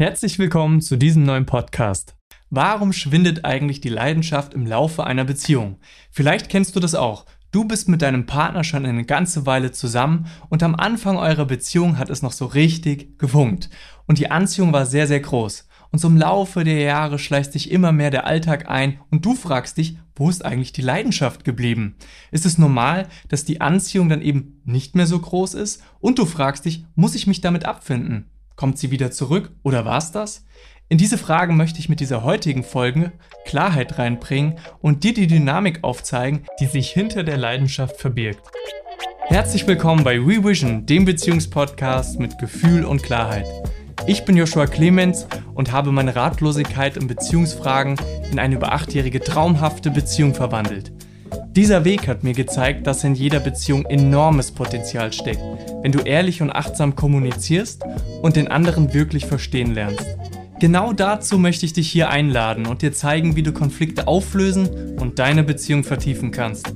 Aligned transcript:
Herzlich 0.00 0.38
willkommen 0.38 0.80
zu 0.80 0.96
diesem 0.96 1.24
neuen 1.24 1.44
Podcast. 1.44 2.16
Warum 2.48 2.90
schwindet 2.90 3.44
eigentlich 3.44 3.82
die 3.82 3.90
Leidenschaft 3.90 4.54
im 4.54 4.66
Laufe 4.66 5.04
einer 5.04 5.24
Beziehung? 5.24 5.76
Vielleicht 6.10 6.48
kennst 6.48 6.74
du 6.74 6.80
das 6.80 6.94
auch. 6.94 7.26
Du 7.50 7.64
bist 7.64 7.86
mit 7.86 8.00
deinem 8.00 8.24
Partner 8.24 8.64
schon 8.64 8.86
eine 8.86 9.04
ganze 9.04 9.44
Weile 9.44 9.72
zusammen 9.72 10.24
und 10.48 10.62
am 10.62 10.74
Anfang 10.74 11.18
eurer 11.18 11.44
Beziehung 11.44 11.98
hat 11.98 12.08
es 12.08 12.22
noch 12.22 12.32
so 12.32 12.46
richtig 12.46 13.18
gefunkt. 13.18 13.68
Und 14.06 14.18
die 14.18 14.30
Anziehung 14.30 14.72
war 14.72 14.86
sehr, 14.86 15.06
sehr 15.06 15.20
groß. 15.20 15.68
Und 15.90 16.02
im 16.02 16.16
Laufe 16.16 16.64
der 16.64 16.80
Jahre 16.80 17.18
schleicht 17.18 17.52
sich 17.52 17.70
immer 17.70 17.92
mehr 17.92 18.10
der 18.10 18.26
Alltag 18.26 18.70
ein 18.70 19.00
und 19.10 19.26
du 19.26 19.34
fragst 19.34 19.76
dich, 19.76 19.98
wo 20.16 20.30
ist 20.30 20.46
eigentlich 20.46 20.72
die 20.72 20.80
Leidenschaft 20.80 21.44
geblieben? 21.44 21.96
Ist 22.30 22.46
es 22.46 22.56
normal, 22.56 23.06
dass 23.28 23.44
die 23.44 23.60
Anziehung 23.60 24.08
dann 24.08 24.22
eben 24.22 24.62
nicht 24.64 24.96
mehr 24.96 25.06
so 25.06 25.18
groß 25.18 25.52
ist? 25.52 25.82
Und 25.98 26.18
du 26.18 26.24
fragst 26.24 26.64
dich, 26.64 26.86
muss 26.94 27.14
ich 27.14 27.26
mich 27.26 27.42
damit 27.42 27.66
abfinden? 27.66 28.30
Kommt 28.60 28.76
sie 28.76 28.90
wieder 28.90 29.10
zurück 29.10 29.52
oder 29.62 29.86
war's 29.86 30.12
das? 30.12 30.44
In 30.90 30.98
diese 30.98 31.16
Fragen 31.16 31.56
möchte 31.56 31.78
ich 31.78 31.88
mit 31.88 31.98
dieser 31.98 32.24
heutigen 32.24 32.62
Folge 32.62 33.10
Klarheit 33.46 33.98
reinbringen 33.98 34.58
und 34.82 35.02
dir 35.02 35.14
die 35.14 35.26
Dynamik 35.26 35.82
aufzeigen, 35.82 36.44
die 36.60 36.66
sich 36.66 36.90
hinter 36.90 37.22
der 37.22 37.38
Leidenschaft 37.38 37.96
verbirgt. 37.98 38.42
Herzlich 39.28 39.66
willkommen 39.66 40.04
bei 40.04 40.18
WeVision, 40.18 40.84
dem 40.84 41.06
Beziehungspodcast 41.06 42.20
mit 42.20 42.36
Gefühl 42.36 42.84
und 42.84 43.02
Klarheit. 43.02 43.46
Ich 44.06 44.26
bin 44.26 44.36
Joshua 44.36 44.66
Clemens 44.66 45.26
und 45.54 45.72
habe 45.72 45.90
meine 45.90 46.14
Ratlosigkeit 46.14 46.98
in 46.98 47.06
Beziehungsfragen 47.06 47.96
in 48.30 48.38
eine 48.38 48.56
über 48.56 48.72
achtjährige 48.72 49.20
traumhafte 49.20 49.90
Beziehung 49.90 50.34
verwandelt. 50.34 50.92
Dieser 51.56 51.84
Weg 51.84 52.06
hat 52.06 52.22
mir 52.22 52.32
gezeigt, 52.32 52.86
dass 52.86 53.02
in 53.02 53.16
jeder 53.16 53.40
Beziehung 53.40 53.84
enormes 53.84 54.52
Potenzial 54.52 55.12
steckt, 55.12 55.40
wenn 55.82 55.90
du 55.90 55.98
ehrlich 55.98 56.42
und 56.42 56.50
achtsam 56.50 56.94
kommunizierst 56.94 57.82
und 58.22 58.36
den 58.36 58.46
anderen 58.46 58.94
wirklich 58.94 59.26
verstehen 59.26 59.74
lernst. 59.74 60.06
Genau 60.60 60.92
dazu 60.92 61.38
möchte 61.38 61.66
ich 61.66 61.72
dich 61.72 61.90
hier 61.90 62.08
einladen 62.08 62.66
und 62.66 62.82
dir 62.82 62.92
zeigen, 62.92 63.34
wie 63.34 63.42
du 63.42 63.52
Konflikte 63.52 64.06
auflösen 64.06 64.96
und 65.00 65.18
deine 65.18 65.42
Beziehung 65.42 65.82
vertiefen 65.82 66.30
kannst. 66.30 66.72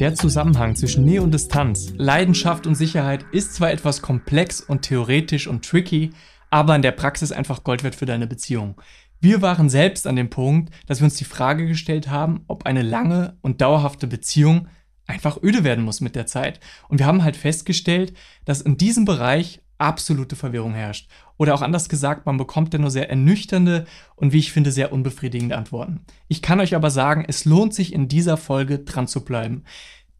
Der 0.00 0.14
Zusammenhang 0.14 0.76
zwischen 0.76 1.04
Nähe 1.04 1.20
und 1.20 1.34
Distanz, 1.34 1.92
Leidenschaft 1.98 2.66
und 2.66 2.74
Sicherheit 2.74 3.26
ist 3.32 3.54
zwar 3.54 3.70
etwas 3.70 4.00
komplex 4.00 4.62
und 4.62 4.80
theoretisch 4.80 5.46
und 5.46 5.62
tricky, 5.62 6.12
aber 6.48 6.74
in 6.74 6.80
der 6.80 6.92
Praxis 6.92 7.32
einfach 7.32 7.64
Gold 7.64 7.84
wert 7.84 7.96
für 7.96 8.06
deine 8.06 8.26
Beziehung. 8.26 8.76
Wir 9.20 9.42
waren 9.42 9.68
selbst 9.68 10.06
an 10.06 10.16
dem 10.16 10.30
Punkt, 10.30 10.74
dass 10.86 11.00
wir 11.00 11.04
uns 11.04 11.16
die 11.16 11.24
Frage 11.24 11.66
gestellt 11.66 12.08
haben, 12.08 12.40
ob 12.46 12.64
eine 12.64 12.82
lange 12.82 13.36
und 13.42 13.60
dauerhafte 13.60 14.06
Beziehung 14.06 14.68
einfach 15.06 15.42
öde 15.42 15.62
werden 15.62 15.84
muss 15.84 16.00
mit 16.00 16.16
der 16.16 16.26
Zeit. 16.26 16.58
Und 16.88 16.98
wir 16.98 17.06
haben 17.06 17.22
halt 17.22 17.36
festgestellt, 17.36 18.14
dass 18.46 18.62
in 18.62 18.78
diesem 18.78 19.04
Bereich 19.04 19.60
absolute 19.76 20.36
Verwirrung 20.36 20.72
herrscht. 20.72 21.10
Oder 21.36 21.54
auch 21.54 21.62
anders 21.62 21.88
gesagt, 21.88 22.26
man 22.26 22.36
bekommt 22.36 22.72
ja 22.72 22.78
nur 22.78 22.90
sehr 22.90 23.08
ernüchternde 23.08 23.86
und 24.14 24.32
wie 24.32 24.38
ich 24.38 24.52
finde 24.52 24.72
sehr 24.72 24.92
unbefriedigende 24.92 25.56
Antworten. 25.56 26.00
Ich 26.28 26.42
kann 26.42 26.60
euch 26.60 26.74
aber 26.74 26.90
sagen, 26.90 27.24
es 27.26 27.44
lohnt 27.44 27.74
sich 27.74 27.92
in 27.92 28.08
dieser 28.08 28.36
Folge 28.36 28.80
dran 28.80 29.08
zu 29.08 29.24
bleiben. 29.24 29.64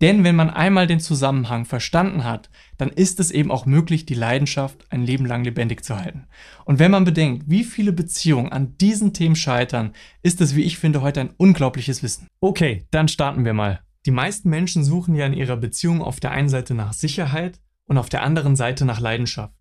Denn 0.01 0.25
wenn 0.25 0.37
man 0.37 0.49
einmal 0.49 0.87
den 0.87 1.01
Zusammenhang 1.01 1.67
verstanden 1.67 2.25
hat, 2.25 2.49
dann 2.79 2.89
ist 2.89 3.21
es 3.21 3.31
eben 3.31 3.51
auch 3.51 3.67
möglich, 3.67 4.07
die 4.07 4.15
Leidenschaft 4.15 4.87
ein 4.91 5.05
Leben 5.05 5.27
lang 5.27 5.45
lebendig 5.45 5.85
zu 5.85 5.99
halten. 5.99 6.27
Und 6.65 6.79
wenn 6.79 6.91
man 6.91 7.05
bedenkt, 7.05 7.45
wie 7.49 7.65
viele 7.65 7.93
Beziehungen 7.93 8.51
an 8.51 8.79
diesen 8.79 9.13
Themen 9.13 9.37
scheitern, 9.37 9.93
ist 10.23 10.41
es, 10.41 10.57
wie 10.57 10.63
ich 10.63 10.79
finde, 10.79 11.03
heute 11.03 11.21
ein 11.21 11.35
unglaubliches 11.37 12.03
Wissen. 12.03 12.29
Okay, 12.41 12.87
dann 12.91 13.09
starten 13.09 13.45
wir 13.45 13.53
mal. 13.53 13.81
Die 14.07 14.11
meisten 14.11 14.49
Menschen 14.49 14.85
suchen 14.85 15.15
ja 15.15 15.27
in 15.27 15.35
ihrer 15.35 15.59
Beziehung 15.59 16.01
auf 16.01 16.21
der 16.21 16.31
einen 16.31 16.49
Seite 16.49 16.73
nach 16.75 16.95
Sicherheit 16.95 17.61
und 17.85 17.99
auf 17.99 18.09
der 18.09 18.23
anderen 18.23 18.57
Seite 18.57 18.87
nach 18.87 19.01
Leidenschaft. 19.01 19.55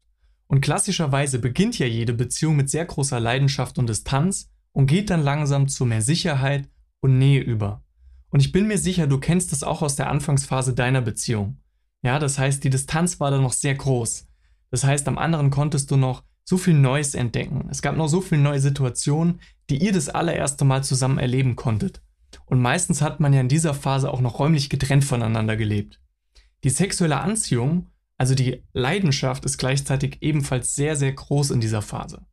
Und 0.48 0.62
klassischerweise 0.62 1.40
beginnt 1.40 1.78
ja 1.78 1.86
jede 1.86 2.14
Beziehung 2.14 2.56
mit 2.56 2.70
sehr 2.70 2.86
großer 2.86 3.20
Leidenschaft 3.20 3.78
und 3.78 3.90
Distanz 3.90 4.50
und 4.72 4.88
geht 4.88 5.10
dann 5.10 5.22
langsam 5.22 5.68
zu 5.68 5.86
mehr 5.86 6.02
Sicherheit 6.02 6.70
und 7.02 7.18
Nähe 7.18 7.42
über. 7.42 7.84
Und 8.30 8.42
ich 8.42 8.52
bin 8.52 8.68
mir 8.68 8.78
sicher, 8.78 9.08
du 9.08 9.20
kennst 9.20 9.52
das 9.52 9.64
auch 9.64 9.82
aus 9.82 9.96
der 9.96 10.10
Anfangsphase 10.10 10.74
deiner 10.74 11.02
Beziehung. 11.02 11.58
Ja, 12.02 12.20
das 12.20 12.40
heißt, 12.40 12.64
die 12.64 12.70
Distanz 12.70 13.20
war 13.20 13.32
da 13.32 13.40
noch 13.40 13.54
sehr 13.54 13.76
groß. 13.76 14.28
Das 14.72 14.84
heißt, 14.84 15.08
am 15.08 15.18
anderen 15.18 15.50
konntest 15.50 15.92
du 15.92 15.98
noch 15.98 16.24
so 16.46 16.58
viel 16.58 16.74
Neues 16.74 17.14
entdecken. 17.14 17.68
Es 17.70 17.82
gab 17.82 17.96
noch 17.96 18.08
so 18.08 18.22
viele 18.22 18.42
neue 18.42 18.60
Situationen, 18.60 19.40
die 19.70 19.78
ihr 19.78 19.92
das 19.92 20.10
allererste 20.10 20.66
Mal 20.66 20.84
zusammen 20.84 21.20
erleben 21.20 21.56
konntet. 21.56 22.02
Und 22.46 22.62
meistens 22.62 23.02
hat 23.02 23.20
man 23.20 23.34
ja 23.34 23.42
in 23.42 23.50
dieser 23.50 23.74
Phase 23.74 24.12
auch 24.12 24.22
noch 24.22 24.40
räumlich 24.40 24.70
getrennt 24.70 25.04
voneinander 25.04 25.58
gelebt. 25.58 26.00
Die 26.64 26.70
sexuelle 26.70 27.20
Anziehung, 27.20 27.88
also 28.18 28.36
die 28.36 28.64
Leidenschaft, 28.74 29.46
ist 29.46 29.58
gleichzeitig 29.58 30.18
ebenfalls 30.22 30.76
sehr, 30.76 30.96
sehr 30.96 31.14
groß 31.14 31.52
in 31.52 31.62
dieser 31.62 31.82
Phase. 31.82 32.26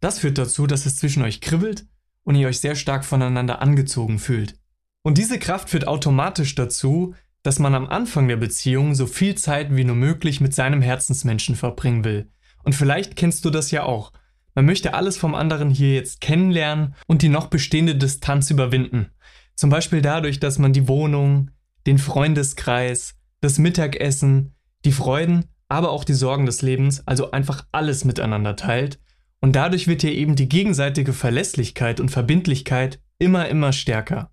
Das 0.00 0.18
führt 0.18 0.38
dazu, 0.38 0.66
dass 0.66 0.86
es 0.86 0.96
zwischen 0.96 1.22
euch 1.22 1.40
kribbelt 1.40 1.86
und 2.24 2.34
ihr 2.34 2.48
euch 2.48 2.60
sehr 2.60 2.74
stark 2.74 3.04
voneinander 3.04 3.62
angezogen 3.62 4.18
fühlt. 4.18 4.59
Und 5.02 5.18
diese 5.18 5.38
Kraft 5.38 5.70
führt 5.70 5.88
automatisch 5.88 6.54
dazu, 6.54 7.14
dass 7.42 7.58
man 7.58 7.74
am 7.74 7.88
Anfang 7.88 8.28
der 8.28 8.36
Beziehung 8.36 8.94
so 8.94 9.06
viel 9.06 9.34
Zeit 9.34 9.74
wie 9.74 9.84
nur 9.84 9.96
möglich 9.96 10.40
mit 10.40 10.54
seinem 10.54 10.82
Herzensmenschen 10.82 11.56
verbringen 11.56 12.04
will. 12.04 12.28
Und 12.62 12.74
vielleicht 12.74 13.16
kennst 13.16 13.44
du 13.44 13.50
das 13.50 13.70
ja 13.70 13.84
auch. 13.84 14.12
Man 14.54 14.66
möchte 14.66 14.94
alles 14.94 15.16
vom 15.16 15.34
anderen 15.34 15.70
hier 15.70 15.94
jetzt 15.94 16.20
kennenlernen 16.20 16.94
und 17.06 17.22
die 17.22 17.28
noch 17.28 17.46
bestehende 17.46 17.94
Distanz 17.94 18.50
überwinden. 18.50 19.10
Zum 19.54 19.70
Beispiel 19.70 20.02
dadurch, 20.02 20.40
dass 20.40 20.58
man 20.58 20.72
die 20.72 20.88
Wohnung, 20.88 21.50
den 21.86 21.98
Freundeskreis, 21.98 23.14
das 23.40 23.58
Mittagessen, 23.58 24.54
die 24.84 24.92
Freuden, 24.92 25.46
aber 25.68 25.92
auch 25.92 26.04
die 26.04 26.14
Sorgen 26.14 26.46
des 26.46 26.62
Lebens, 26.62 27.06
also 27.06 27.30
einfach 27.30 27.64
alles 27.72 28.04
miteinander 28.04 28.56
teilt. 28.56 28.98
Und 29.40 29.56
dadurch 29.56 29.86
wird 29.86 30.02
hier 30.02 30.12
eben 30.12 30.36
die 30.36 30.48
gegenseitige 30.48 31.14
Verlässlichkeit 31.14 32.00
und 32.00 32.10
Verbindlichkeit 32.10 33.00
immer, 33.18 33.48
immer 33.48 33.72
stärker. 33.72 34.30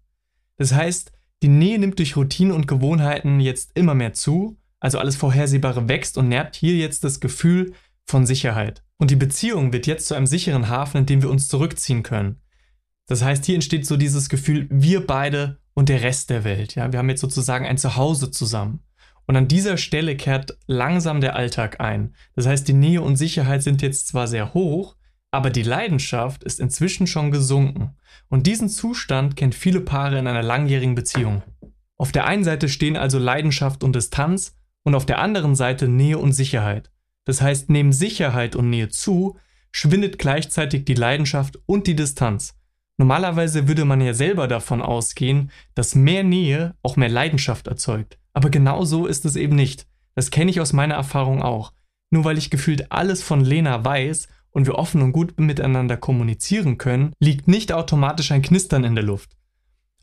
Das 0.58 0.74
heißt, 0.74 1.12
die 1.44 1.50
Nähe 1.50 1.80
nimmt 1.80 2.00
durch 2.00 2.16
Routinen 2.16 2.54
und 2.54 2.68
Gewohnheiten 2.68 3.40
jetzt 3.40 3.72
immer 3.76 3.94
mehr 3.94 4.14
zu, 4.14 4.58
also 4.80 5.00
alles 5.00 5.16
Vorhersehbare 5.16 5.88
wächst 5.88 6.18
und 6.18 6.30
nährt 6.30 6.56
hier 6.56 6.76
jetzt 6.76 7.04
das 7.04 7.20
Gefühl 7.20 7.74
von 8.06 8.26
Sicherheit. 8.26 8.84
Und 8.98 9.12
die 9.12 9.16
Beziehung 9.16 9.74
wird 9.74 9.86
jetzt 9.86 10.08
zu 10.08 10.16
einem 10.16 10.28
sicheren 10.28 10.70
Hafen, 10.70 10.98
in 10.98 11.06
dem 11.06 11.22
wir 11.22 11.30
uns 11.30 11.48
zurückziehen 11.48 12.04
können. 12.04 12.42
Das 13.08 13.24
heißt, 13.24 13.46
hier 13.46 13.56
entsteht 13.56 13.86
so 13.86 13.98
dieses 13.98 14.30
Gefühl, 14.30 14.68
wir 14.70 15.06
beide 15.06 15.60
und 15.74 15.90
der 15.90 16.02
Rest 16.02 16.30
der 16.30 16.44
Welt. 16.44 16.76
Ja, 16.76 16.92
wir 16.92 17.00
haben 17.00 17.10
jetzt 17.10 17.22
sozusagen 17.22 17.66
ein 17.66 17.78
Zuhause 17.78 18.32
zusammen. 18.32 18.82
Und 19.28 19.36
an 19.36 19.48
dieser 19.48 19.78
Stelle 19.78 20.16
kehrt 20.16 20.58
langsam 20.66 21.22
der 21.22 21.36
Alltag 21.36 21.80
ein. 21.80 22.16
Das 22.36 22.48
heißt, 22.48 22.68
die 22.68 22.74
Nähe 22.74 23.02
und 23.02 23.18
Sicherheit 23.18 23.62
sind 23.62 23.82
jetzt 23.82 24.08
zwar 24.08 24.28
sehr 24.28 24.54
hoch, 24.54 24.96
aber 25.38 25.52
die 25.52 25.62
Leidenschaft 25.62 26.44
ist 26.44 26.60
inzwischen 26.60 27.06
schon 27.06 27.30
gesunken. 27.30 27.92
Und 28.28 28.48
diesen 28.48 28.70
Zustand 28.70 29.36
kennt 29.36 29.54
viele 29.54 29.82
Paare 29.82 30.18
in 30.18 30.26
einer 30.26 30.42
langjährigen 30.42 30.96
Beziehung. 30.96 31.44
Auf 31.96 32.12
der 32.12 32.26
einen 32.26 32.44
Seite 32.44 32.68
stehen 32.68 32.98
also 32.98 33.20
Leidenschaft 33.20 33.84
und 33.84 33.96
Distanz 33.96 34.58
und 34.82 34.96
auf 34.96 35.06
der 35.06 35.20
anderen 35.20 35.54
Seite 35.54 35.88
Nähe 35.88 36.18
und 36.18 36.32
Sicherheit. 36.32 36.90
Das 37.24 37.40
heißt, 37.40 37.70
neben 37.70 37.94
Sicherheit 37.94 38.56
und 38.56 38.72
Nähe 38.72 38.90
zu, 38.90 39.38
schwindet 39.72 40.18
gleichzeitig 40.18 40.86
die 40.86 40.96
Leidenschaft 40.96 41.60
und 41.68 41.86
die 41.86 41.96
Distanz. 41.96 42.56
Normalerweise 42.98 43.68
würde 43.68 43.86
man 43.86 44.02
ja 44.02 44.16
selber 44.16 44.48
davon 44.48 44.82
ausgehen, 44.82 45.52
dass 45.76 45.94
mehr 45.94 46.24
Nähe 46.24 46.74
auch 46.82 46.96
mehr 46.96 47.10
Leidenschaft 47.10 47.68
erzeugt. 47.68 48.18
Aber 48.34 48.50
genau 48.50 48.86
so 48.86 49.06
ist 49.06 49.24
es 49.24 49.36
eben 49.36 49.56
nicht. 49.56 49.86
Das 50.16 50.32
kenne 50.32 50.50
ich 50.50 50.60
aus 50.62 50.74
meiner 50.74 50.96
Erfahrung 50.96 51.44
auch. 51.44 51.74
Nur 52.10 52.26
weil 52.26 52.40
ich 52.40 52.50
gefühlt 52.50 52.92
alles 52.92 53.22
von 53.22 53.42
Lena 53.42 53.86
weiß 53.86 54.30
und 54.58 54.66
wir 54.66 54.74
offen 54.74 55.04
und 55.04 55.12
gut 55.12 55.40
miteinander 55.40 55.98
kommunizieren 55.98 56.80
können, 56.80 57.14
liegt 57.20 57.48
nicht 57.48 57.72
automatisch 57.72 58.32
ein 58.32 58.42
Knistern 58.42 58.84
in 58.84 58.96
der 58.96 59.04
Luft. 59.04 59.38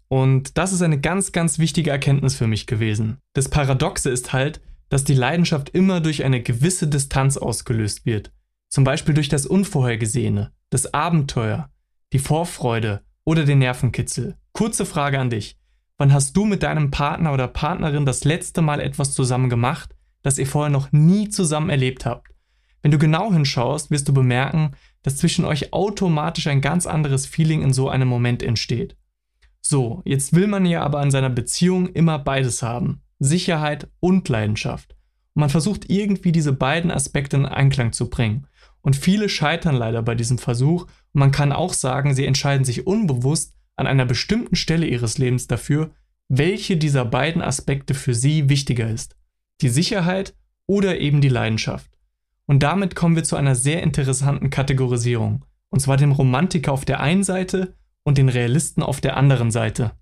Und 0.06 0.56
das 0.56 0.72
ist 0.72 0.80
eine 0.80 1.00
ganz, 1.00 1.32
ganz 1.32 1.58
wichtige 1.58 1.90
Erkenntnis 1.90 2.36
für 2.36 2.46
mich 2.46 2.68
gewesen. 2.68 3.18
Das 3.32 3.48
Paradoxe 3.48 4.10
ist 4.10 4.32
halt, 4.32 4.60
dass 4.90 5.02
die 5.02 5.14
Leidenschaft 5.14 5.70
immer 5.70 6.00
durch 6.00 6.22
eine 6.22 6.40
gewisse 6.40 6.86
Distanz 6.86 7.36
ausgelöst 7.36 8.06
wird. 8.06 8.30
Zum 8.68 8.84
Beispiel 8.84 9.12
durch 9.12 9.28
das 9.28 9.44
Unvorhergesehene, 9.44 10.52
das 10.70 10.94
Abenteuer, 10.94 11.68
die 12.12 12.20
Vorfreude 12.20 13.00
oder 13.24 13.44
den 13.44 13.58
Nervenkitzel. 13.58 14.36
Kurze 14.52 14.86
Frage 14.86 15.18
an 15.18 15.30
dich. 15.30 15.58
Wann 15.98 16.12
hast 16.12 16.36
du 16.36 16.44
mit 16.44 16.62
deinem 16.62 16.92
Partner 16.92 17.32
oder 17.32 17.48
Partnerin 17.48 18.06
das 18.06 18.22
letzte 18.22 18.62
Mal 18.62 18.78
etwas 18.78 19.14
zusammen 19.14 19.50
gemacht, 19.50 19.96
das 20.22 20.38
ihr 20.38 20.46
vorher 20.46 20.70
noch 20.70 20.92
nie 20.92 21.28
zusammen 21.28 21.70
erlebt 21.70 22.06
habt? 22.06 22.33
Wenn 22.84 22.90
du 22.90 22.98
genau 22.98 23.32
hinschaust, 23.32 23.90
wirst 23.90 24.08
du 24.08 24.12
bemerken, 24.12 24.72
dass 25.02 25.16
zwischen 25.16 25.46
euch 25.46 25.72
automatisch 25.72 26.48
ein 26.48 26.60
ganz 26.60 26.86
anderes 26.86 27.24
Feeling 27.24 27.62
in 27.62 27.72
so 27.72 27.88
einem 27.88 28.06
Moment 28.08 28.42
entsteht. 28.42 28.94
So, 29.62 30.02
jetzt 30.04 30.34
will 30.34 30.48
man 30.48 30.66
ja 30.66 30.82
aber 30.82 30.98
an 30.98 31.10
seiner 31.10 31.30
Beziehung 31.30 31.86
immer 31.86 32.18
beides 32.18 32.62
haben. 32.62 33.00
Sicherheit 33.18 33.88
und 34.00 34.28
Leidenschaft. 34.28 34.96
Und 35.32 35.40
man 35.40 35.48
versucht 35.48 35.88
irgendwie 35.88 36.30
diese 36.30 36.52
beiden 36.52 36.90
Aspekte 36.90 37.38
in 37.38 37.46
Einklang 37.46 37.92
zu 37.92 38.10
bringen. 38.10 38.48
Und 38.82 38.96
viele 38.96 39.30
scheitern 39.30 39.76
leider 39.76 40.02
bei 40.02 40.14
diesem 40.14 40.36
Versuch. 40.36 40.82
Und 40.82 41.20
man 41.20 41.30
kann 41.30 41.52
auch 41.52 41.72
sagen, 41.72 42.14
sie 42.14 42.26
entscheiden 42.26 42.66
sich 42.66 42.86
unbewusst 42.86 43.54
an 43.76 43.86
einer 43.86 44.04
bestimmten 44.04 44.56
Stelle 44.56 44.84
ihres 44.84 45.16
Lebens 45.16 45.46
dafür, 45.46 45.92
welche 46.28 46.76
dieser 46.76 47.06
beiden 47.06 47.40
Aspekte 47.40 47.94
für 47.94 48.14
sie 48.14 48.50
wichtiger 48.50 48.90
ist. 48.90 49.16
Die 49.62 49.70
Sicherheit 49.70 50.34
oder 50.66 51.00
eben 51.00 51.22
die 51.22 51.30
Leidenschaft. 51.30 51.93
Und 52.46 52.62
damit 52.62 52.94
kommen 52.94 53.16
wir 53.16 53.24
zu 53.24 53.36
einer 53.36 53.54
sehr 53.54 53.82
interessanten 53.82 54.50
Kategorisierung, 54.50 55.44
und 55.70 55.80
zwar 55.80 55.96
dem 55.96 56.12
Romantiker 56.12 56.72
auf 56.72 56.84
der 56.84 57.00
einen 57.00 57.24
Seite 57.24 57.74
und 58.02 58.18
den 58.18 58.28
Realisten 58.28 58.82
auf 58.82 59.00
der 59.00 59.16
anderen 59.16 59.50
Seite. 59.50 59.92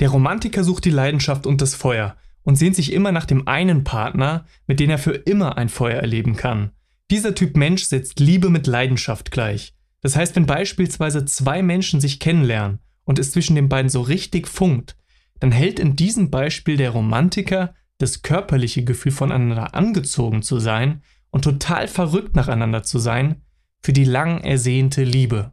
Der 0.00 0.08
Romantiker 0.08 0.64
sucht 0.64 0.84
die 0.84 0.90
Leidenschaft 0.90 1.46
und 1.46 1.60
das 1.60 1.74
Feuer 1.74 2.16
und 2.42 2.56
sehnt 2.56 2.74
sich 2.74 2.92
immer 2.92 3.12
nach 3.12 3.26
dem 3.26 3.46
einen 3.46 3.84
Partner, 3.84 4.46
mit 4.66 4.80
dem 4.80 4.90
er 4.90 4.98
für 4.98 5.12
immer 5.12 5.56
ein 5.56 5.68
Feuer 5.68 6.00
erleben 6.00 6.36
kann. 6.36 6.72
Dieser 7.10 7.34
Typ 7.34 7.56
Mensch 7.56 7.84
setzt 7.84 8.18
Liebe 8.18 8.50
mit 8.50 8.66
Leidenschaft 8.66 9.30
gleich. 9.30 9.74
Das 10.00 10.16
heißt, 10.16 10.34
wenn 10.34 10.46
beispielsweise 10.46 11.24
zwei 11.24 11.62
Menschen 11.62 12.00
sich 12.00 12.18
kennenlernen 12.18 12.80
und 13.04 13.18
es 13.18 13.30
zwischen 13.30 13.54
den 13.54 13.68
beiden 13.68 13.88
so 13.88 14.00
richtig 14.00 14.48
funkt, 14.48 14.96
dann 15.38 15.52
hält 15.52 15.78
in 15.78 15.94
diesem 15.94 16.30
Beispiel 16.30 16.76
der 16.76 16.90
Romantiker 16.90 17.74
das 17.98 18.22
körperliche 18.22 18.82
Gefühl 18.84 19.12
voneinander 19.12 19.74
angezogen 19.74 20.42
zu 20.42 20.58
sein 20.58 21.02
und 21.32 21.42
total 21.42 21.88
verrückt 21.88 22.36
nacheinander 22.36 22.84
zu 22.84 23.00
sein 23.00 23.42
für 23.82 23.92
die 23.92 24.04
lang 24.04 24.42
ersehnte 24.42 25.02
Liebe. 25.02 25.52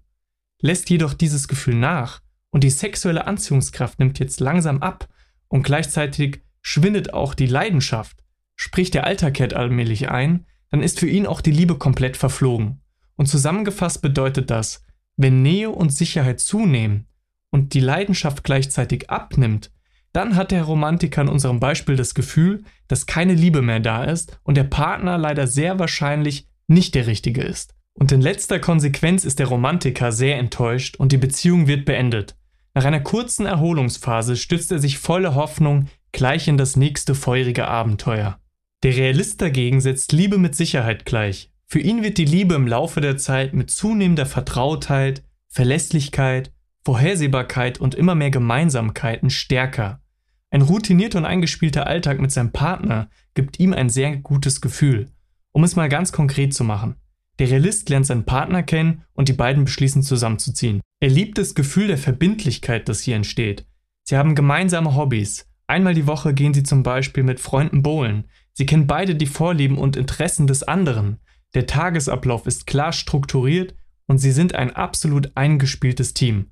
Lässt 0.61 0.89
jedoch 0.91 1.15
dieses 1.15 1.47
Gefühl 1.47 1.75
nach 1.75 2.21
und 2.51 2.63
die 2.63 2.69
sexuelle 2.69 3.25
Anziehungskraft 3.25 3.97
nimmt 3.97 4.19
jetzt 4.19 4.39
langsam 4.39 4.83
ab 4.83 5.07
und 5.47 5.63
gleichzeitig 5.63 6.43
schwindet 6.61 7.13
auch 7.13 7.33
die 7.33 7.47
Leidenschaft, 7.47 8.23
sprich 8.55 8.91
der 8.91 9.05
kehrt 9.31 9.53
allmählich 9.53 10.11
ein, 10.11 10.45
dann 10.69 10.83
ist 10.83 10.99
für 10.99 11.07
ihn 11.07 11.25
auch 11.25 11.41
die 11.41 11.51
Liebe 11.51 11.77
komplett 11.77 12.17
verflogen. 12.17 12.81
Und 13.15 13.27
zusammengefasst 13.27 14.01
bedeutet 14.01 14.51
das, 14.51 14.83
wenn 15.15 15.41
Nähe 15.41 15.69
und 15.69 15.91
Sicherheit 15.91 16.39
zunehmen 16.39 17.07
und 17.49 17.73
die 17.73 17.79
Leidenschaft 17.79 18.43
gleichzeitig 18.43 19.09
abnimmt, 19.09 19.71
dann 20.13 20.35
hat 20.35 20.51
der 20.51 20.63
Romantiker 20.63 21.21
in 21.21 21.27
unserem 21.27 21.59
Beispiel 21.59 21.95
das 21.95 22.13
Gefühl, 22.13 22.63
dass 22.87 23.05
keine 23.05 23.33
Liebe 23.33 23.61
mehr 23.61 23.79
da 23.79 24.03
ist 24.03 24.39
und 24.43 24.57
der 24.57 24.63
Partner 24.63 25.17
leider 25.17 25.47
sehr 25.47 25.79
wahrscheinlich 25.79 26.47
nicht 26.67 26.95
der 26.95 27.07
richtige 27.07 27.41
ist. 27.41 27.75
Und 27.93 28.11
in 28.11 28.21
letzter 28.21 28.59
Konsequenz 28.59 29.25
ist 29.25 29.39
der 29.39 29.47
Romantiker 29.47 30.11
sehr 30.11 30.37
enttäuscht 30.37 30.95
und 30.95 31.11
die 31.11 31.17
Beziehung 31.17 31.67
wird 31.67 31.85
beendet. 31.85 32.35
Nach 32.73 32.85
einer 32.85 33.01
kurzen 33.01 33.45
Erholungsphase 33.45 34.37
stützt 34.37 34.71
er 34.71 34.79
sich 34.79 34.99
voller 34.99 35.35
Hoffnung 35.35 35.87
gleich 36.11 36.47
in 36.47 36.57
das 36.57 36.75
nächste 36.75 37.13
feurige 37.13 37.67
Abenteuer. 37.67 38.39
Der 38.83 38.95
Realist 38.95 39.41
dagegen 39.41 39.81
setzt 39.81 40.13
Liebe 40.13 40.37
mit 40.37 40.55
Sicherheit 40.55 41.05
gleich. 41.05 41.51
Für 41.65 41.79
ihn 41.79 42.01
wird 42.01 42.17
die 42.17 42.25
Liebe 42.25 42.55
im 42.55 42.67
Laufe 42.67 43.01
der 43.01 43.17
Zeit 43.17 43.53
mit 43.53 43.69
zunehmender 43.69 44.25
Vertrautheit, 44.25 45.23
Verlässlichkeit, 45.49 46.51
Vorhersehbarkeit 46.85 47.79
und 47.79 47.95
immer 47.95 48.15
mehr 48.15 48.31
Gemeinsamkeiten 48.31 49.29
stärker. 49.29 50.01
Ein 50.51 50.61
routinierter 50.61 51.19
und 51.19 51.25
eingespielter 51.25 51.85
Alltag 51.85 52.19
mit 52.19 52.31
seinem 52.31 52.51
Partner 52.51 53.09
gibt 53.35 53.59
ihm 53.59 53.73
ein 53.73 53.89
sehr 53.89 54.17
gutes 54.17 54.61
Gefühl. 54.61 55.11
Um 55.51 55.63
es 55.63 55.75
mal 55.75 55.89
ganz 55.89 56.11
konkret 56.11 56.53
zu 56.53 56.63
machen. 56.63 56.95
Der 57.37 57.49
Realist 57.49 57.89
lernt 57.89 58.05
seinen 58.05 58.25
Partner 58.25 58.63
kennen 58.63 59.03
und 59.13 59.29
die 59.29 59.33
beiden 59.33 59.65
beschließen 59.65 60.03
zusammenzuziehen. 60.03 60.81
Er 60.99 61.09
liebt 61.09 61.37
das 61.37 61.55
Gefühl 61.55 61.87
der 61.87 61.97
Verbindlichkeit, 61.97 62.89
das 62.89 63.01
hier 63.01 63.15
entsteht. 63.15 63.65
Sie 64.03 64.17
haben 64.17 64.35
gemeinsame 64.35 64.95
Hobbys. 64.95 65.47
Einmal 65.67 65.93
die 65.93 66.07
Woche 66.07 66.33
gehen 66.33 66.53
sie 66.53 66.63
zum 66.63 66.83
Beispiel 66.83 67.23
mit 67.23 67.39
Freunden 67.39 67.83
bowlen. 67.83 68.25
Sie 68.53 68.65
kennen 68.65 68.87
beide 68.87 69.15
die 69.15 69.27
Vorlieben 69.27 69.77
und 69.77 69.95
Interessen 69.95 70.47
des 70.47 70.63
anderen. 70.63 71.19
Der 71.53 71.67
Tagesablauf 71.67 72.45
ist 72.45 72.67
klar 72.67 72.91
strukturiert 72.91 73.75
und 74.07 74.17
sie 74.17 74.31
sind 74.31 74.55
ein 74.55 74.75
absolut 74.75 75.31
eingespieltes 75.35 76.13
Team. 76.13 76.47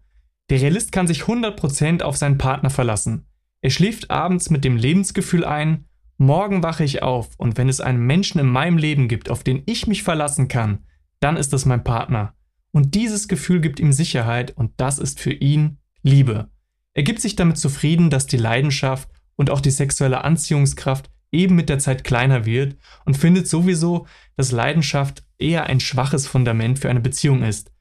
Der 0.49 0.61
Realist 0.61 0.91
kann 0.91 1.07
sich 1.07 1.23
100% 1.23 2.01
auf 2.01 2.15
seinen 2.15 2.38
Partner 2.38 2.69
verlassen. 2.69 3.25
Er 3.61 3.69
schläft 3.69 4.11
abends 4.11 4.49
mit 4.49 4.63
dem 4.63 4.77
Lebensgefühl 4.77 5.44
ein, 5.44 5.85
morgen 6.17 6.63
wache 6.63 6.83
ich 6.83 7.03
auf 7.03 7.29
und 7.38 7.57
wenn 7.57 7.69
es 7.69 7.81
einen 7.81 8.05
Menschen 8.05 8.39
in 8.39 8.47
meinem 8.47 8.77
Leben 8.77 9.07
gibt, 9.07 9.29
auf 9.29 9.44
den 9.44 9.63
ich 9.65 9.88
mich 9.88 10.03
verlassen 10.03 10.47
kann, 10.47 10.85
dann 11.19 11.38
ist 11.38 11.53
es 11.53 11.65
mein 11.65 11.83
Partner. 11.83 12.33
Und 12.71 12.95
dieses 12.95 13.27
Gefühl 13.27 13.59
gibt 13.59 13.79
ihm 13.79 13.91
Sicherheit 13.91 14.55
und 14.55 14.71
das 14.77 14.99
ist 14.99 15.19
für 15.19 15.33
ihn 15.33 15.79
Liebe. 16.03 16.50
Er 16.93 17.03
gibt 17.03 17.21
sich 17.21 17.35
damit 17.35 17.57
zufrieden, 17.57 18.09
dass 18.09 18.27
die 18.27 18.38
Leidenschaft 18.38 19.09
und 19.35 19.50
auch 19.50 19.61
die 19.61 19.71
sexuelle 19.71 20.23
Anziehungskraft 20.23 21.09
eben 21.31 21.55
mit 21.55 21.69
der 21.69 21.79
Zeit 21.79 22.03
kleiner 22.03 22.45
wird 22.45 22.77
und 23.05 23.17
findet 23.17 23.47
sowieso, 23.47 24.07
dass 24.35 24.51
Leidenschaft 24.51 25.23
eher 25.38 25.65
ein 25.65 25.79
schwaches 25.79 26.27
Fundament 26.27 26.79
für 26.79 26.89
eine 26.89 27.01
Beziehung 27.01 27.43
ist. 27.43 27.71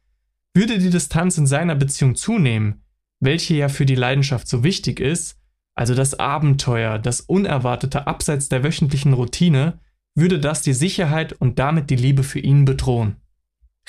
Würde 0.56 0.79
die 0.79 0.88
Distanz 0.88 1.37
in 1.37 1.47
seiner 1.47 1.75
Beziehung 1.75 2.14
zunehmen, 2.14 2.81
welche 3.20 3.53
ja 3.53 3.69
für 3.69 3.85
die 3.85 3.94
Leidenschaft 3.94 4.49
so 4.49 4.64
wichtig 4.64 5.00
ist, 5.00 5.38
also 5.75 5.94
das 5.94 6.19
Abenteuer, 6.19 6.99
das 6.99 7.20
Unerwartete 7.20 8.06
abseits 8.06 8.49
der 8.49 8.64
wöchentlichen 8.64 9.12
Routine, 9.12 9.79
würde 10.14 10.41
das 10.41 10.62
die 10.62 10.73
Sicherheit 10.73 11.35
und 11.35 11.58
damit 11.58 11.91
die 11.91 11.97
Liebe 11.97 12.23
für 12.23 12.38
ihn 12.38 12.64
bedrohen. 12.64 13.17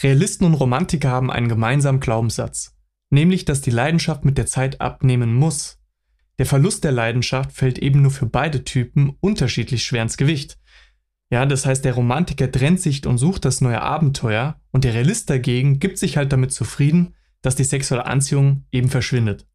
Realisten 0.04 0.46
und 0.46 0.56
Romantiker 0.56 1.10
haben 1.10 1.32
einen 1.32 1.48
gemeinsamen 1.48 2.02
Glaubenssatz, 2.02 2.76
nämlich 3.12 3.46
dass 3.46 3.62
die 3.62 3.72
Leidenschaft 3.72 4.26
mit 4.26 4.38
der 4.38 4.46
Zeit 4.46 4.82
abnehmen 4.82 5.34
muss. 5.34 5.80
Der 6.38 6.46
Verlust 6.46 6.84
der 6.84 6.92
Leidenschaft 6.92 7.54
fällt 7.54 7.80
eben 7.80 8.02
nur 8.02 8.12
für 8.12 8.26
beide 8.26 8.66
Typen 8.66 9.16
unterschiedlich 9.22 9.84
schwer 9.86 10.02
ins 10.02 10.18
Gewicht. 10.18 10.60
Ja, 11.30 11.46
das 11.46 11.66
heißt, 11.66 11.84
der 11.84 11.94
Romantiker 11.94 12.52
trennt 12.52 12.80
sich 12.80 13.06
und 13.06 13.18
sucht 13.18 13.44
das 13.44 13.60
neue 13.60 13.82
Abenteuer 13.82 14.60
und 14.72 14.84
der 14.84 14.94
Realist 14.94 15.30
dagegen 15.30 15.80
gibt 15.80 15.98
sich 15.98 16.16
halt 16.16 16.32
damit 16.32 16.54
zufrieden, 16.54 17.16
dass 17.42 17.56
die 17.56 17.66
sexuelle 17.66 18.06
Anziehung 18.06 18.66
eben 18.72 18.90
verschwindet. 18.90 19.46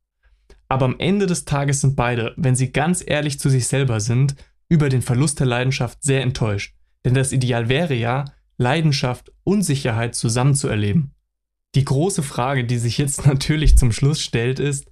Aber 0.69 0.84
am 0.86 0.96
Ende 0.98 1.26
des 1.26 1.44
Tages 1.44 1.80
sind 1.80 1.96
beide, 1.96 2.34
wenn 2.36 2.56
sie 2.56 2.72
ganz 2.72 3.02
ehrlich 3.06 3.38
zu 3.38 3.48
sich 3.48 3.66
selber 3.66 4.00
sind, 4.00 4.34
über 4.69 4.88
den 4.88 5.02
Verlust 5.02 5.40
der 5.40 5.46
Leidenschaft 5.46 6.02
sehr 6.02 6.22
enttäuscht. 6.22 6.74
Denn 7.04 7.14
das 7.14 7.32
Ideal 7.32 7.69
wäre 7.69 7.94
ja, 7.94 8.25
Leidenschaft 8.58 9.32
und 9.44 9.62
Sicherheit 9.62 10.14
zusammen 10.14 10.54
zu 10.54 10.68
erleben. 10.68 11.12
Die 11.75 11.84
große 11.84 12.22
Frage, 12.22 12.64
die 12.64 12.78
sich 12.78 12.98
jetzt 12.98 13.26
natürlich 13.26 13.78
zum 13.78 13.92
Schluss 13.92 14.20
stellt, 14.22 14.60
ist, 14.60 14.86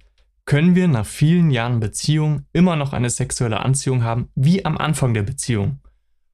können 0.45 0.75
wir 0.75 0.87
nach 0.87 1.05
vielen 1.05 1.51
Jahren 1.51 1.79
Beziehung 1.79 2.45
immer 2.53 2.75
noch 2.75 2.93
eine 2.93 3.09
sexuelle 3.09 3.59
Anziehung 3.59 4.03
haben, 4.03 4.29
wie 4.35 4.65
am 4.65 4.77
Anfang 4.77 5.13
der 5.13 5.23
Beziehung? 5.23 5.79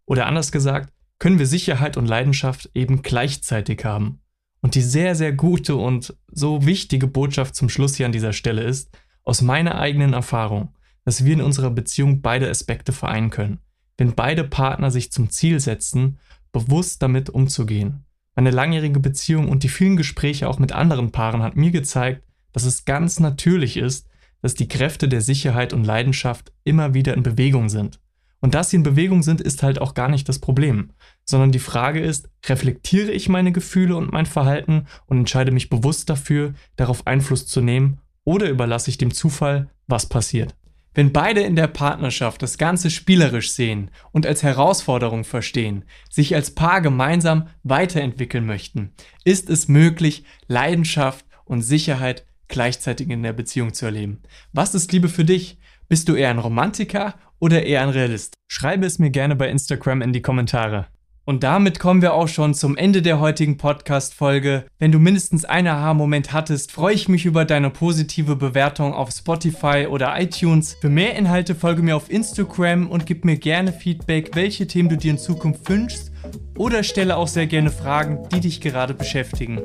Oder 0.08 0.26
anders 0.26 0.52
gesagt, 0.52 0.92
können 1.20 1.38
wir 1.38 1.46
Sicherheit 1.46 1.98
und 1.98 2.08
Leidenschaft 2.08 2.72
eben 2.74 3.04
gleichzeitig 3.04 3.86
haben. 3.86 4.22
Und 4.62 4.74
die 4.74 4.82
sehr, 4.82 5.14
sehr 5.14 5.34
gute 5.34 5.76
und 5.76 6.16
so 6.32 6.66
wichtige 6.66 7.06
Botschaft 7.06 7.56
zum 7.56 7.70
Schluss 7.70 7.96
hier 7.96 8.08
an 8.08 8.12
dieser 8.12 8.34
Stelle 8.34 8.64
ist, 8.64 8.90
aus 9.24 9.42
meiner 9.42 9.78
eigenen 9.78 10.14
Erfahrung, 10.14 10.74
dass 11.06 11.26
wir 11.26 11.34
in 11.34 11.42
unserer 11.42 11.70
Beziehung 11.70 12.22
beide 12.22 12.50
Aspekte 12.50 12.94
vereinen 12.94 13.30
können. 13.30 13.60
Wenn 13.98 14.16
beide 14.16 14.44
Partner 14.44 14.90
sich 14.90 15.12
zum 15.12 15.30
Ziel 15.30 15.60
setzen, 15.60 16.18
bewusst 16.52 17.02
damit 17.02 17.30
umzugehen. 17.30 18.06
Meine 18.36 18.52
langjährige 18.52 19.00
Beziehung 19.00 19.50
und 19.50 19.64
die 19.64 19.70
vielen 19.70 19.98
Gespräche 19.98 20.48
auch 20.48 20.60
mit 20.60 20.72
anderen 20.72 21.12
Paaren 21.12 21.44
hat 21.44 21.56
mir 21.56 21.72
gezeigt, 21.72 22.24
dass 22.54 22.64
es 22.64 22.86
ganz 22.86 23.20
natürlich 23.20 23.78
ist, 23.78 24.08
dass 24.42 24.54
die 24.54 24.68
Kräfte 24.68 25.10
der 25.10 25.22
Sicherheit 25.22 25.74
und 25.74 25.84
Leidenschaft 25.84 26.54
immer 26.64 26.94
wieder 26.94 27.14
in 27.16 27.24
Bewegung 27.24 27.70
sind. 27.70 28.00
Und 28.40 28.54
dass 28.54 28.70
sie 28.70 28.76
in 28.78 28.84
Bewegung 28.84 29.24
sind, 29.24 29.42
ist 29.42 29.64
halt 29.64 29.82
auch 29.82 29.94
gar 29.94 30.10
nicht 30.10 30.30
das 30.30 30.40
Problem, 30.40 30.92
sondern 31.26 31.52
die 31.52 31.60
Frage 31.60 32.00
ist, 32.00 32.30
reflektiere 32.46 33.12
ich 33.12 33.30
meine 33.30 33.52
Gefühle 33.52 33.96
und 33.96 34.12
mein 34.12 34.26
Verhalten 34.26 34.86
und 35.08 35.18
entscheide 35.18 35.52
mich 35.52 35.70
bewusst 35.70 36.10
dafür, 36.10 36.54
darauf 36.76 37.08
Einfluss 37.08 37.48
zu 37.48 37.62
nehmen, 37.62 38.00
oder 38.24 38.50
überlasse 38.50 38.90
ich 38.90 38.98
dem 38.98 39.14
Zufall, 39.14 39.70
was 39.88 40.08
passiert. 40.08 40.54
Wenn 40.94 41.14
beide 41.14 41.42
in 41.42 41.56
der 41.56 41.68
Partnerschaft 41.68 42.42
das 42.42 42.58
Ganze 42.58 42.90
spielerisch 42.90 43.52
sehen 43.52 43.92
und 44.12 44.26
als 44.26 44.42
Herausforderung 44.42 45.24
verstehen, 45.24 45.86
sich 46.10 46.34
als 46.34 46.56
Paar 46.56 46.82
gemeinsam 46.82 47.50
weiterentwickeln 47.64 48.46
möchten, 48.46 48.94
ist 49.24 49.50
es 49.50 49.68
möglich, 49.68 50.24
Leidenschaft 50.48 51.26
und 51.46 51.62
Sicherheit 51.62 52.26
gleichzeitig 52.48 53.10
in 53.10 53.24
der 53.24 53.34
Beziehung 53.34 53.74
zu 53.74 53.86
erleben. 53.86 54.22
Was 54.54 54.74
ist 54.74 54.92
Liebe 54.92 55.08
für 55.08 55.24
dich? 55.24 55.57
Bist 55.90 56.10
du 56.10 56.16
eher 56.16 56.32
ein 56.32 56.40
Romantiker 56.40 57.14
oder 57.40 57.64
eher 57.64 57.82
ein 57.82 57.90
Realist? 57.90 58.34
Schreibe 58.50 58.86
es 58.86 59.00
mir 59.00 59.10
gerne 59.10 59.38
bei 59.38 59.48
Instagram 59.50 60.02
in 60.02 60.12
die 60.12 60.22
Kommentare. 60.22 60.88
Und 61.24 61.44
damit 61.44 61.80
kommen 61.80 62.02
wir 62.02 62.14
auch 62.14 62.28
schon 62.28 62.54
zum 62.54 62.76
Ende 62.76 63.02
der 63.02 63.22
heutigen 63.22 63.56
Podcast-Folge. 63.56 64.66
Wenn 64.80 64.92
du 64.92 65.00
mindestens 65.00 65.46
einen 65.46 65.68
Aha-Moment 65.68 66.34
hattest, 66.34 66.74
freue 66.74 66.94
ich 66.94 67.08
mich 67.08 67.26
über 67.26 67.46
deine 67.46 67.70
positive 67.70 68.36
Bewertung 68.36 68.94
auf 68.94 69.12
Spotify 69.12 69.88
oder 69.90 70.20
iTunes. 70.20 70.76
Für 70.82 70.90
mehr 70.90 71.16
Inhalte 71.16 71.56
folge 71.56 71.82
mir 71.82 71.96
auf 71.96 72.12
Instagram 72.12 72.90
und 72.90 73.06
gib 73.06 73.24
mir 73.24 73.38
gerne 73.38 73.72
Feedback, 73.72 74.36
welche 74.36 74.68
Themen 74.68 74.90
du 74.90 74.98
dir 74.98 75.12
in 75.12 75.18
Zukunft 75.18 75.70
wünschst 75.70 76.12
oder 76.58 76.84
stelle 76.84 77.16
auch 77.16 77.30
sehr 77.30 77.48
gerne 77.48 77.72
Fragen, 77.72 78.28
die 78.34 78.42
dich 78.42 78.60
gerade 78.60 78.94
beschäftigen. 78.94 79.62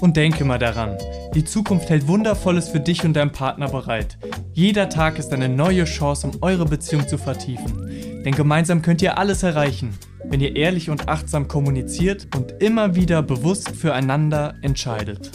Und 0.00 0.16
denke 0.16 0.46
mal 0.46 0.58
daran, 0.58 0.96
die 1.34 1.44
Zukunft 1.44 1.90
hält 1.90 2.08
Wundervolles 2.08 2.70
für 2.70 2.80
dich 2.80 3.04
und 3.04 3.12
deinen 3.12 3.32
Partner 3.32 3.68
bereit. 3.68 4.16
Jeder 4.60 4.90
Tag 4.90 5.18
ist 5.18 5.32
eine 5.32 5.48
neue 5.48 5.84
Chance, 5.84 6.26
um 6.26 6.42
eure 6.42 6.66
Beziehung 6.66 7.08
zu 7.08 7.16
vertiefen. 7.16 8.22
Denn 8.26 8.34
gemeinsam 8.34 8.82
könnt 8.82 9.00
ihr 9.00 9.16
alles 9.16 9.42
erreichen, 9.42 9.94
wenn 10.26 10.42
ihr 10.42 10.54
ehrlich 10.54 10.90
und 10.90 11.08
achtsam 11.08 11.48
kommuniziert 11.48 12.28
und 12.36 12.62
immer 12.62 12.94
wieder 12.94 13.22
bewusst 13.22 13.70
füreinander 13.70 14.56
entscheidet. 14.60 15.30